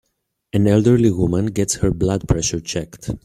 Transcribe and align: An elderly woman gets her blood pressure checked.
An 0.51 0.65
elderly 0.65 1.11
woman 1.11 1.45
gets 1.53 1.75
her 1.75 1.91
blood 1.91 2.27
pressure 2.27 2.59
checked. 2.59 3.11